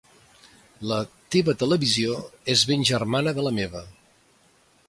[0.91, 0.97] La
[1.35, 2.17] teva televisió
[2.57, 3.89] és ben germana de la meva.